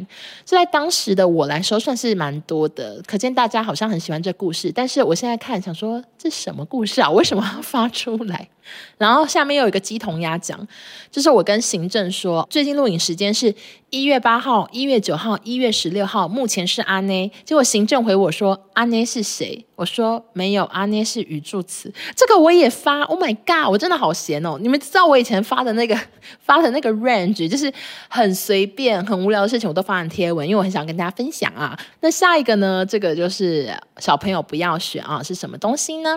[0.47, 4.73] 这在当时的我来说算是蛮多的，可见大家好像很喜欢这故事。
[4.75, 7.11] 但是我现在看，想说这什么故事啊？
[7.11, 8.49] 为什么要发出来？
[8.97, 10.67] 然后下面有一个鸡同鸭讲，
[11.11, 13.55] 就是我跟行政说，最近录影时间是
[13.91, 17.31] 一月八号、一月九号、一月十六号，目前是阿内。
[17.45, 19.63] 结果行政回我说阿内是谁？
[19.77, 21.93] 我说没有，阿内是语助词。
[22.17, 24.59] 这个我也发，Oh my 嘎我真的好闲哦！
[24.61, 25.99] 你们知道我以前发的那个
[26.41, 27.73] 发的那个 range，就是
[28.09, 31.79] 很随便、很无聊的事情，我都发成贴文，因为我很想跟大家分享啊。
[32.01, 32.85] 那下一个呢？
[32.87, 36.17] 这个就是小朋友不要选啊，是什么东西呢？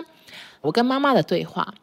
[0.60, 1.74] 我跟妈妈的对话。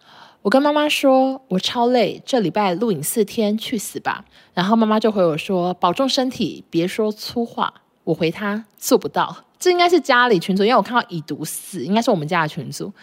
[0.41, 4.23] 我跟妈妈说，我超累，这礼拜录影四天，去死吧。
[4.53, 7.73] 然后妈妈就回我说，保重身体，别说粗话。
[8.03, 12.93] 我回她做不到，这应该是家里群组，因为我看到已读四，应该是我们家的群组。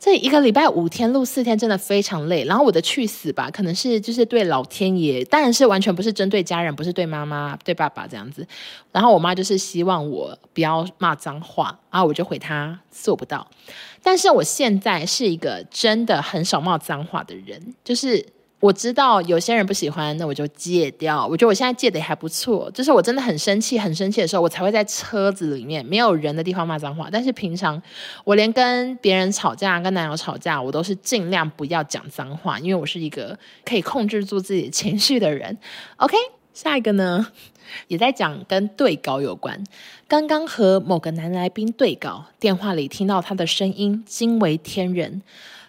[0.00, 2.44] 这一个礼拜五天录四天，真的非常累。
[2.44, 8.46] 然后我的去死吧，可能是就是对老天爷，当然是完全不是针对家人，不是对妈妈、对爸爸这样子。
[8.92, 13.46] 然后我妈就是希望我不要骂脏话，然后我就回她做不到。
[14.02, 18.24] 但是我现在是一个真的很少骂脏话的人，就是。
[18.60, 21.24] 我知道有些人不喜欢，那我就戒掉。
[21.24, 27.08] 我觉得我现在戒的也还不错，就是我真的很生气、很生气的时候，我才会在车子里面没有人的地方骂脏话。
[27.10, 27.80] 但是平常
[28.24, 35.56] 我连跟别人吵架、跟男友吵架，我都是尽量不要讲脏话，因为我是一个可以控制住自己情绪的人。
[35.98, 36.16] OK，
[36.52, 37.28] 下一个呢，
[37.86, 39.62] 也在讲跟对稿有关。
[40.08, 45.22] 刚刚和某个男来宾对稿，电话里听到他的声音惊为天人，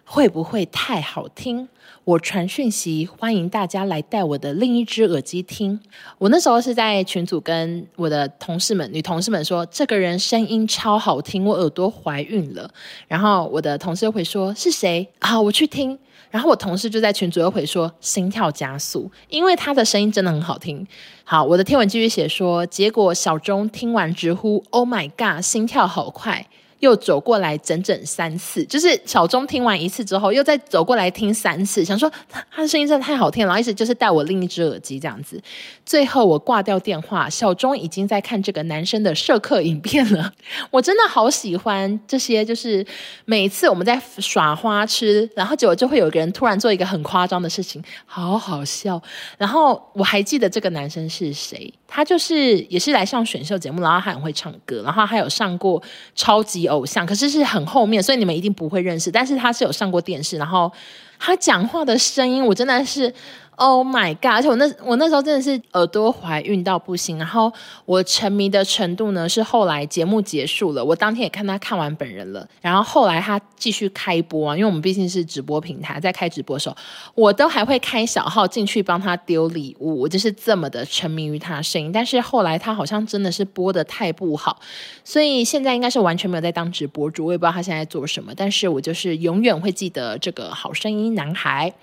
[0.06, 1.70] 会不会太好听？
[2.10, 5.80] 我传讯息，欢迎大家来带我的另一只耳机听。
[6.18, 12.68] 我那时候是在群组跟我的同事们、女同事们说，这个人声音超好听，我耳朵怀孕了。
[13.08, 15.08] 然后我的同事会说是谁？
[15.20, 15.96] 啊，我去听。
[16.32, 20.88] 然后我同事就在群组又会说心跳加速，因为他的声音真的很好听。
[21.24, 26.48] 好，我的贴文继续写说，结果小钟听完直呼 “Oh my God”，心跳好快。
[26.80, 32.12] 又走过来整整三次，就是小钟听完一次之后，又再走过来听三次，想说
[32.50, 35.42] 他的声音真的太好听了，然后意思就是戴我另一只耳机这样子。
[35.86, 40.32] 最后我挂掉电话，小钟已经在看这个男生的社课影片了。
[40.72, 42.86] 我真的好喜欢这些，就是
[43.26, 49.02] 每一次我们在耍花痴，然后结果就会有个人突然做一个很夸张的事情，好好笑。
[49.38, 55.82] 然后我还记得这个男生是谁，他就是也是来上选秀节目，然后他很会唱歌，然后他有上过
[56.16, 59.12] 超级偶像，可是是很后面，所以你们一定不会认识。
[59.12, 60.72] 但是他是有上过电视，然后
[61.18, 63.14] 他讲话的声音，我真的是。
[63.62, 64.36] Oh my god！
[64.36, 67.52] 而且我那我那时候真的是耳朵怀孕到不行，然后
[67.84, 76.78] 我沉迷的程度呢是后来节目结束了，我当天也看他看完本人了，然后后来他继续开播啊，因为我们毕竟是直播平台，在开直播的时候，
[77.14, 81.92] 我都还会开小号进去帮他丢礼物，我就是这么的沉迷于他的声音。
[81.92, 84.58] 但是后来他好像真的是播得太不好，
[85.04, 91.74] 所以现在应该是完全没有在当直播主，我也不知道他现在做什么，但是我就是永远会记得这个好声音男孩。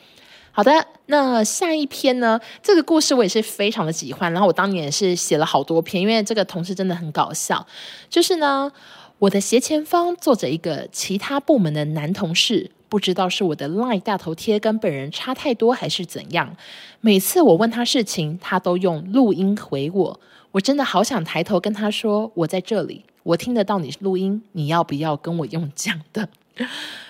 [0.57, 0.73] 好的，
[1.05, 2.41] 那下一篇呢？
[2.63, 7.67] 这个故事我也是非常的喜欢，然后我当年也是写了好多篇，因为这个同事真的很搞笑。
[8.09, 8.73] 就是呢，
[9.19, 16.57] 我的斜前方坐着一个其他部门的男同事，不知道是我的 LINE 大头贴跟本人差太多还是怎样。
[17.03, 20.21] 每次我问他事情，他都用录音回我。
[20.53, 26.27] 我真的好想抬头跟他说：“我在这里，我听得到你录音，你要不要跟我用讲的？”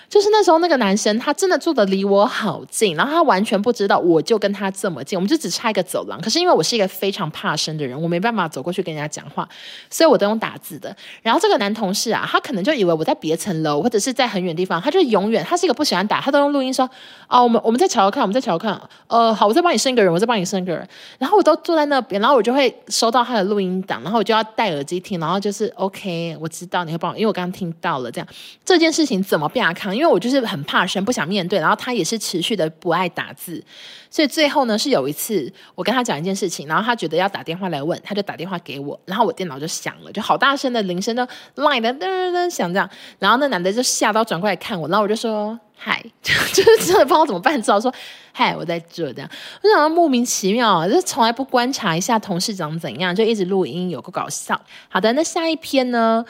[0.08, 6.20] 就是那时候那个男生，他真的坐得离我好近，然后他完全不知道我就跟他这么近，我们就只差一个走廊。
[6.20, 9.48] 可是因为我是一个非常怕生的人，我没办法走过去跟人家讲话，
[9.90, 10.94] 所以我都用打字的。
[11.22, 16.88] 然后这个男同事啊，他可能就以为我在别层楼或者是在很远地方，他就永远他是一个不喜欢打，他都用录音说
[17.28, 18.80] ：“哦，我们我们在瞧瞧看，我们在瞧瞧看。
[19.08, 20.88] 呃，好，我再帮你升一个人，我再帮你升一个人。”
[21.18, 28.28] 然后我都坐在那边，然后我就会收到他的录音档，然后我就要戴耳机听，然后就是 OK，我知道你会帮我，因为我刚刚听到了这样
[28.64, 29.94] 这件事情怎么变阿康？
[29.96, 30.86] 因为我就是很怕。
[30.86, 33.60] 生不想面对，然后他也是持续的不爱打字，
[34.08, 42.88] 所以最后呢是有一次我跟他讲一件事情，然后他觉得要打电话来问，他就打电话给我，然后我电脑就响了，就好大声的铃声都 line 的噔噔噔响这样，
[43.18, 47.92] 然后那男的就吓到转过来看我，然后我就说嗨， 就是真的不知道怎么办，只好说
[48.32, 49.28] 嗨，我在这这样，
[49.62, 54.60] 我想到莫名其妙，就从来不观察一下同事长怎样，就一直录音，有个搞笑。
[54.88, 56.24] 好的，那下一篇呢？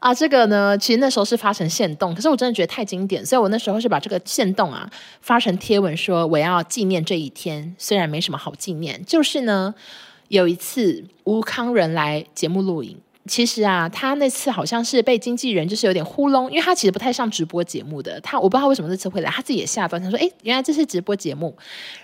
[0.00, 7.74] 啊，这个呢，其实那时候是发成限动，可是我真的觉得太经典，所以我那时候是把这个限动啊发成贴文，说我要纪念这一天。
[7.78, 9.74] 虽然没什么好纪念，就是呢，
[10.28, 12.96] 有一次吴康仁来节目录影。
[13.26, 18.18] 其实啊，他那次好像是被经纪人就是有点糊弄，因为他其实不太上直播节目的。
[18.22, 21.54] 他我不知道为什么这次会来，他自己也吓到，他说：“哎，原来这是直播节目。”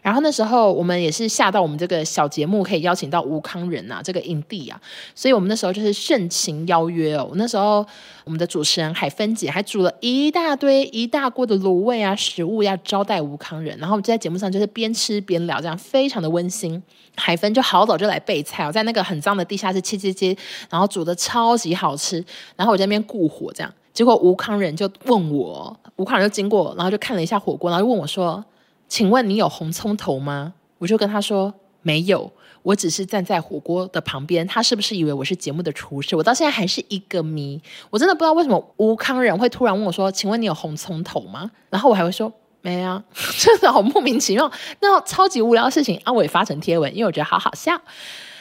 [0.02, 4.78] 然后那时候我们也是吓到，我们这个小节目可以邀请到吴康仁啊，这个影帝啊，
[5.14, 7.30] 所以我们那时候就是盛情邀约哦。
[7.34, 7.84] 那时候
[8.26, 16.82] 我们的主持人海芬姐还煮了一大堆一大锅的卤味啊食物要招待吴康仁，然后我们就在节目上就是边吃边聊，这样非常的温馨。
[17.14, 20.36] 海芬就好早就来备菜，我在那个很脏的地下室切切切，
[20.68, 22.16] 然后煮的超级好吃。
[22.56, 28.44] 然后我在那边顾火，这样，结果吴康仁就问我，吴康仁就经过，然后就看了一下火锅，然后就问我说
[28.88, 32.32] ：“请问你有红葱头吗？”我就跟他说：“没有，
[32.66, 36.16] 我只是站在火锅的旁边。”他是不是以为我是节目的厨师？
[36.16, 42.32] 我到现在还是一个谜，我真的不知道为什么吴康人会突然问我说：“请问你有红葱头吗？”然后我还会说。
[42.62, 43.00] 没啊，
[43.38, 44.50] 真的好莫名其妙。
[44.80, 47.80] 那超级无聊的事情啊，我也发成贴文，因为我觉得好好笑。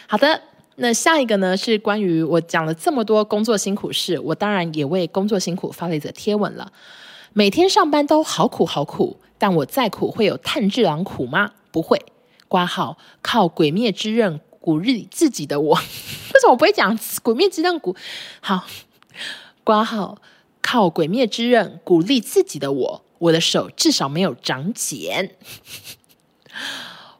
[0.08, 0.42] 好的，
[0.78, 6.72] 那下一个呢是关于我讲了这么多工作辛苦事，我当然也为工作辛苦发了一则贴文了。
[7.34, 11.52] 每天上班都好苦好苦，但我再苦会有炭治郎苦吗？
[11.72, 12.02] 不会。
[12.48, 15.76] 括号靠鬼灭之刃鼓励自己的我，
[16.34, 17.96] 为什么我不会讲鬼灭之刃鼓？
[18.42, 18.66] 好，
[19.64, 20.18] 括号
[20.62, 23.02] 靠鬼灭之刃鼓励自己的我。
[23.18, 25.32] 我的手至少没有长茧。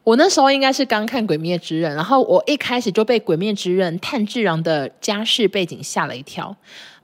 [0.04, 6.56] 我那时候应该是刚看《鬼灭之刃》，然后我一开始就被《鬼灭之刃》炭治郎的家世背景吓了一跳。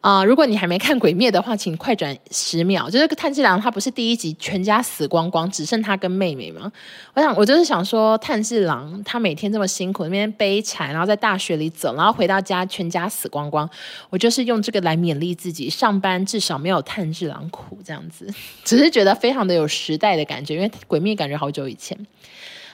[0.01, 2.89] 啊、如果你还没看《鬼灭》的话，请快转十秒。
[2.89, 6.71] 就是炭治郎他不是第一集全家死光光，只剩他跟妹妹吗？
[7.13, 13.69] 我想，我就是想说，炭治郎他每天这么辛苦，那边背柴，然后在大雪里走，然后回到家全家死光光。
[14.09, 18.27] 我就是用这个来勉励自己，上班至少没有炭治郎苦这样子。
[18.63, 21.95] 只是觉得非常的有时代的感觉，因为《鬼灭》感觉好久以前。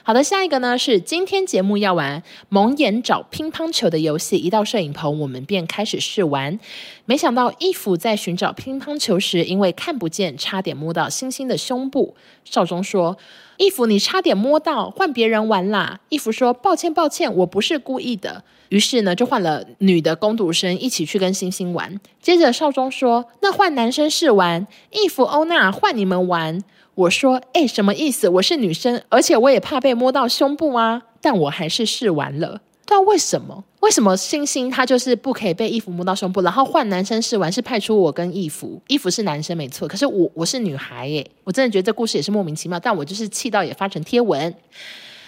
[0.08, 4.38] 好的，下一个呢是今天节目要玩蒙眼找乒乓球的游戏。
[4.38, 6.58] 一到摄影棚，我们便开始试玩。
[7.04, 12.14] 没想到义父在寻找乒乓球时，因为看不见，差点摸到星星的胸部。
[12.46, 13.18] 少中说
[13.58, 22.00] ：“义父，你差点摸到，换别人玩啦。”义父说：“抱歉，抱歉，我不是故意的。”于是呢，就换了女的工读生一起去跟星星玩。
[22.22, 26.64] 接着少中说：“那换男生试玩，义父欧娜换你们玩。”
[26.98, 28.28] 我说：“哎，什么意思？
[28.28, 31.02] 我是女生，而且我也怕被摸到胸部啊！
[31.20, 32.60] 但我还是试完了。
[32.84, 33.62] 但为什么？
[33.78, 36.42] 为什么星星他就是不可以被义父摸到胸部？
[36.42, 41.24] 然后换男生试完是派出我跟义父，义父是男生没错，可是我我是女孩耶！
[41.44, 42.80] 我真的觉得这故事也是莫名其妙。
[42.80, 44.52] 但我就是气到也发成贴文。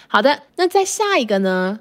[0.09, 1.79] 好的，那再下一个呢？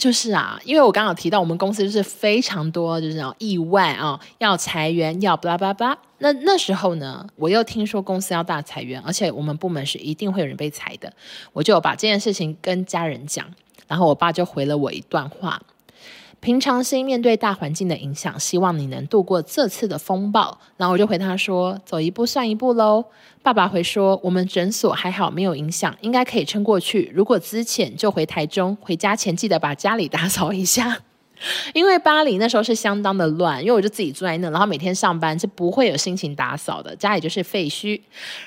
[0.00, 5.98] 就是啊，因为我刚好提到我们公司就是非常多就是那种意外啊，要裁员，要巴拉巴拉。
[6.16, 11.12] 那那时候呢，我又听说公司要大裁员，而且我们部门是一定会有人被裁的，
[11.52, 13.46] 我就把这件事情跟家人讲，
[13.86, 15.60] 然后我爸就回了我一段话。
[16.40, 20.58] 平常心面对大环境的影响，希望你能度过这次的风暴。
[20.76, 23.04] 然后我就回他说：“走一步算一步喽。”
[23.42, 27.12] 爸爸回说：“我们诊所还好，没有影响，应该可以撑过去。
[27.14, 31.02] 如果资浅就回台中，回家前记得把家里打扫一下。”
[31.72, 37.98] 因为巴黎那时候是相当的乱，因为我就自己住在那，然后每天上班是不会有心情打扫的，家里就是废墟。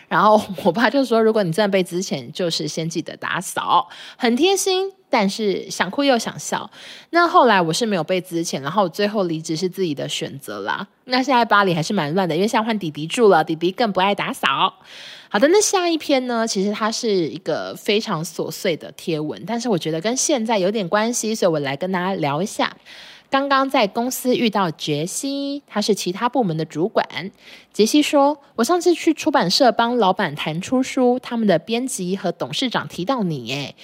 [0.08, 6.67] 然后我爸就说：“如果你真的被资遣，就是先记得打扫，很贴心。”但是想哭又想笑。
[7.12, 10.88] 那后来我是没有被资遣，然后最后离职是自己的选择啦。
[11.04, 14.73] 那现在巴黎还是蛮乱的，因为现在换弟弟住了，弟弟更不爱打扫。
[15.30, 16.47] 好的，那下一篇呢？
[16.47, 22.76] 其实它是一个非常琐碎的贴文，但是我觉得跟现在有点关系，所以我来跟大家聊一下。
[23.30, 27.32] 刚刚在公司遇到杰西，他是其他部门的主管。
[27.71, 33.76] 杰西说：“我上次去出版社帮老板谈出书，他们的编辑和董事长提到你。”诶，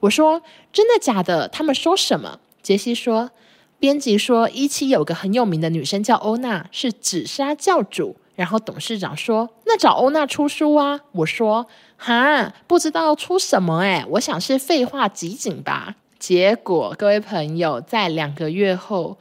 [0.00, 0.42] 我说
[0.72, 1.48] ：“真的假的？
[1.48, 3.30] 他们说什么？”杰西说
[3.78, 11.66] ：“编辑说一期有个很有名的女生叫欧娜，是紫砂教主。”然后董事长说：“那找欧娜出书啊。”我说
[11.98, 19.18] ：“哈，不知道出什么诶，我想是废话集锦吧。”结果各位朋友，在两个月后，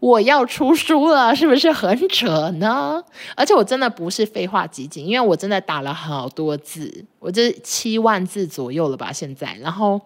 [0.00, 3.02] 我要出书了，是不是很扯呢？
[3.36, 10.00] 而且我真的不是废话集锦，因为我真的打了好多字，我这七万字左右了吧现在，然后。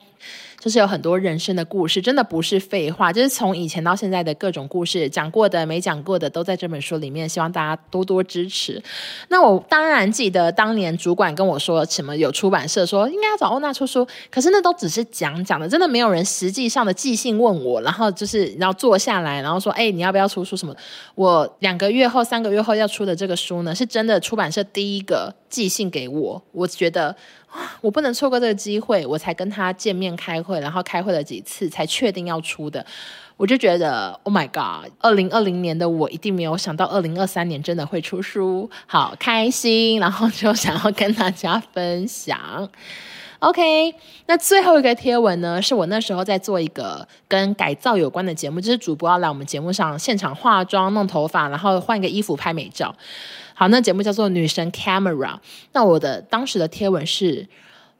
[0.61, 7.29] 就是有很多人生的故事，真的不是废话，就是从以前到现在的各种故事，讲过的、没讲过的，都在这本书里面。
[7.29, 8.81] 希望大家多多支持。
[9.27, 20.73] 那我当然记得当年主管跟我说什么，有出版社说应该要找欧娜出书，可是那都只是讲讲的，真的没有人实际上的寄信问我，然后就是然后坐下来，然后说，哎，你要不要出书什么？
[21.17, 27.15] 我两个月后、三个月后要出的这个书呢，是真的出版社第一个寄信给我，我觉得。
[27.83, 32.83] 我不能错过这个机会，我才跟他见面开会，然后开会了几次才确定要出的。
[33.37, 34.91] 我就觉得，Oh my God！
[35.01, 42.71] 二零二零年的我一定没有想到，二零二三年真的会出书，好开心，然后就想要跟大家分享。
[43.41, 43.95] OK，
[44.25, 52.95] 那最后一个贴文呢，是我那时候在做一个跟改造有关的节目，就是主播要来我们节目上现场化妆、弄头发，然后换一个衣服拍美照。
[53.63, 55.15] 好，那节目叫做《女神 Camera》。
[55.71, 57.47] 那我的当时的贴文是：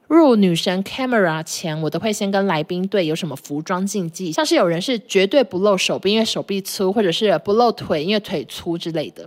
[0.09, 9.25] 入女神 Camera 前，我都会先跟来宾对有什么服装禁忌，像是有人是绝对不露手臂，因为手臂粗，或者是不露腿，因为腿粗之类的。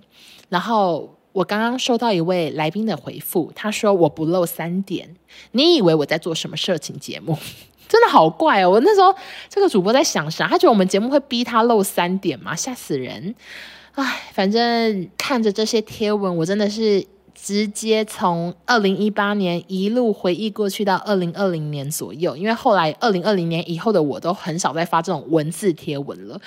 [0.51, 5.16] 然后我刚刚收到一位来宾的回复，他说我不露三点。
[5.53, 7.39] 你以为我在做什么色情节目？
[7.89, 8.72] 真的好怪哦！
[8.72, 9.16] 我那时候
[9.49, 10.47] 这个主播在想啥？
[10.47, 12.55] 他觉得我们节目会逼他露三点吗？
[12.55, 13.34] 吓死人！
[13.97, 17.03] 唉，反正看着这些贴文，我真的是
[17.34, 26.38] 直接从二零一八年一路回忆过去到二零二零年左右，因为后来二零二零年以后的我都很少再发这种文字贴文了。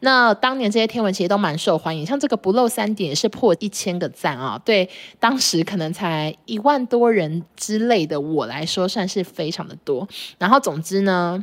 [0.00, 4.86] 那当年这些贴文其实都蛮受欢迎，像这个不露三点也是破一千个赞啊，对
[5.18, 10.06] 当时可能才一万多人之类的我来说，算是非常的多。
[10.36, 11.42] 然后总之呢。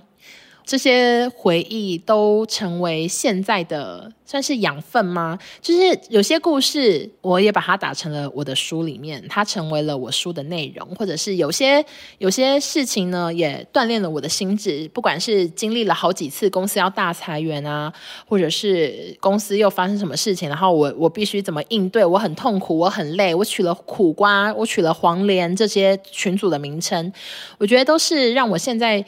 [0.65, 5.37] 这些回忆都成为现在的算是养分吗？
[5.61, 11.85] 就是有些故事，我也把它打成了我的书里面，它成为了我书的内容，或者是有些
[12.17, 14.89] 有些事情呢，也锻炼了我的心智。
[14.91, 17.93] 不管是经历了好几次公司要大裁员啊，
[18.27, 27.13] 或者是公司又发生什么事情，然后我我必须怎么应对，我很痛苦，我很累，我取了苦瓜，我取了黄连这些群组的名称，
[27.59, 29.05] 我觉得都是让我现在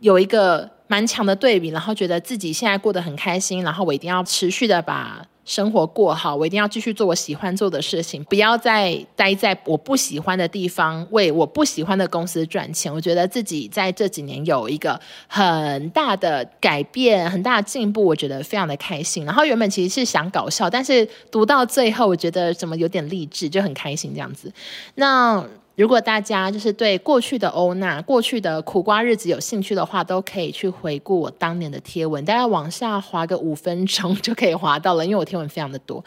[0.00, 0.68] 有一个。
[0.90, 12.92] 蛮强的对比，然后觉得自己现在过得很开心，然后我一定要持续的把生活过好，我一定要继续做我喜欢做的事情，不要再待在我不喜欢的地方，为我不喜欢的公司赚钱。
[12.92, 19.24] 我觉得自己在这几年有一个很大的改变，很大的进步，我觉得非常的开心。
[19.24, 24.52] 然后原本其实是想搞笑，但是读到最后，我觉得怎么有点励志，就很开心这样子。
[24.96, 25.46] 那。
[25.76, 36.04] 如果大家就是对过去的欧娜、过去的苦瓜日子有兴趣的话，都可以去回顾我当年的贴文，大概往下滑个五分钟就可以滑到了，因为我贴文非常的多。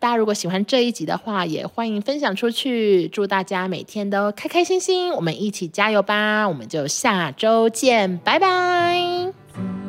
[0.00, 3.06] 大家如果喜欢这一集的话，也欢迎分享出去。
[3.08, 6.48] 祝大家每天都开开心心，我们一起加油吧！
[6.48, 9.81] 我们就下周见，拜拜。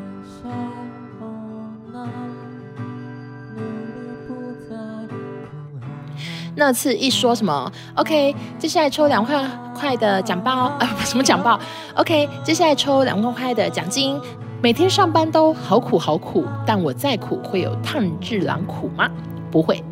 [6.55, 11.59] 那次一说什么？OK，接下来抽两万块的奖包，呃， 什么奖包
[11.95, 14.19] ？OK，接下来抽两万块的奖金。
[14.61, 19.09] 每天上班都好苦好苦，但我再苦会有炭治郎苦吗？
[19.51, 19.83] 不会。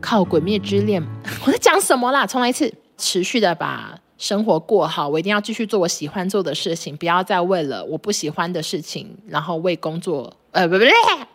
[0.00, 1.02] 靠鬼灭之恋，
[1.46, 2.26] 我在讲什么啦？
[2.26, 5.08] 重来一次，持续的把生活过好。
[5.08, 11.30] 我一定要继续做我喜欢做的事情，不要再为了我不喜欢的事情，然后为工作，呃，不不不。